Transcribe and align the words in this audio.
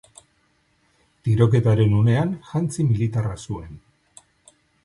Tiroketaren 1.27 1.93
unean, 1.99 2.33
jantzi 2.49 2.89
militarra 2.89 3.39
zuen. 3.47 3.81